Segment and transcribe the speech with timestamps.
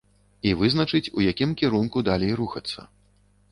[0.51, 2.79] І вызначыць, у якім кірунку далей рухацца.